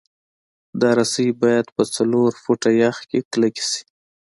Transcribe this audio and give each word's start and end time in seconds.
دا 0.81 0.89
رسۍ 0.99 1.27
باید 1.41 1.65
په 1.75 1.83
څلور 1.95 2.31
فټه 2.43 2.71
یخ 2.83 2.97
کې 3.09 3.19
کلکې 3.31 3.63
شي 3.71 3.83